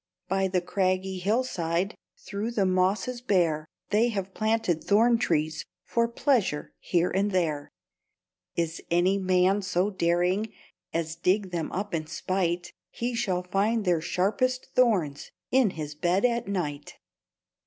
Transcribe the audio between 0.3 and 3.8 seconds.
the craggy hill side, Through the mosses bare,